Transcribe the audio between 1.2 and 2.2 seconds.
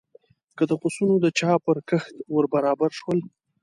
د چا پر کښت